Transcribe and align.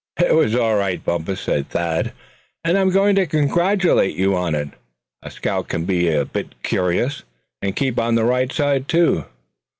"It 0.17 0.33
was 0.33 0.55
all 0.55 0.77
right, 0.77 1.05
Bumpus," 1.05 1.41
said 1.41 1.69
Thad; 1.69 2.13
"and 2.63 2.75
I'm 2.75 2.89
going 2.89 3.15
to 3.17 3.27
congratulate 3.27 4.15
you 4.15 4.35
on 4.35 4.55
it. 4.55 4.69
A 5.21 5.29
scout 5.29 5.67
can 5.67 5.85
be 5.85 6.09
a 6.11 6.25
bit 6.25 6.59
curious, 6.63 7.21
and 7.61 7.75
keep 7.75 7.99
on 7.99 8.15
the 8.15 8.25
right 8.25 8.51
side, 8.51 8.87
too. 8.87 9.25